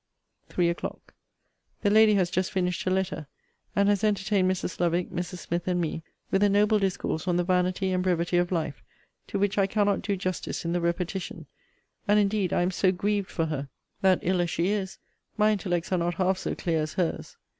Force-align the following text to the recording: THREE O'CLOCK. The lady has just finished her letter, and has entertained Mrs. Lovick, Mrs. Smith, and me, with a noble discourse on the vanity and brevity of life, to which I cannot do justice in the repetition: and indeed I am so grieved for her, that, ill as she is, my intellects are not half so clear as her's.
THREE 0.49 0.69
O'CLOCK. 0.69 1.13
The 1.83 1.91
lady 1.91 2.15
has 2.15 2.31
just 2.31 2.51
finished 2.51 2.81
her 2.85 2.89
letter, 2.89 3.27
and 3.75 3.87
has 3.87 4.03
entertained 4.03 4.49
Mrs. 4.49 4.79
Lovick, 4.79 5.11
Mrs. 5.11 5.37
Smith, 5.37 5.67
and 5.67 5.79
me, 5.79 6.01
with 6.31 6.41
a 6.41 6.49
noble 6.49 6.79
discourse 6.79 7.27
on 7.27 7.37
the 7.37 7.43
vanity 7.43 7.91
and 7.91 8.01
brevity 8.01 8.37
of 8.37 8.51
life, 8.51 8.81
to 9.27 9.37
which 9.37 9.59
I 9.59 9.67
cannot 9.67 10.01
do 10.01 10.17
justice 10.17 10.65
in 10.65 10.73
the 10.73 10.81
repetition: 10.81 11.45
and 12.07 12.17
indeed 12.19 12.51
I 12.51 12.63
am 12.63 12.71
so 12.71 12.91
grieved 12.91 13.29
for 13.29 13.45
her, 13.45 13.69
that, 14.01 14.17
ill 14.23 14.41
as 14.41 14.49
she 14.49 14.69
is, 14.69 14.97
my 15.37 15.51
intellects 15.51 15.91
are 15.91 15.99
not 15.99 16.15
half 16.15 16.39
so 16.39 16.55
clear 16.55 16.81
as 16.81 16.93
her's. 16.95 17.37